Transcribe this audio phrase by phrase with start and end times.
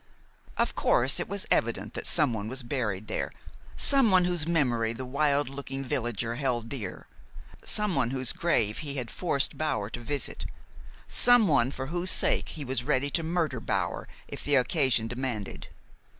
[0.57, 3.31] Of course, it was evident that someone was buried there,
[3.77, 7.05] someone whose memory the wild looking villager held dear,
[7.63, 10.47] someone whose grave he had forced Bower to visit,
[11.07, 15.67] someone for whose sake he was ready to murder Bower if the occasion demanded.